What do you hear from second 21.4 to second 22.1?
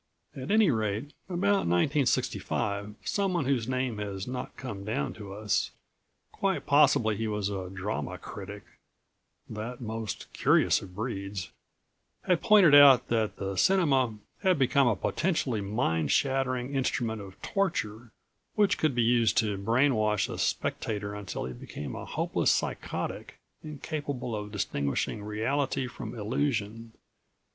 he became a